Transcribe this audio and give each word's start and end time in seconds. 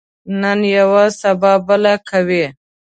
نن 0.41 0.59
یوه، 0.75 1.03
سبا 1.21 1.53
بله 1.67 1.93
کوي. 2.09 2.43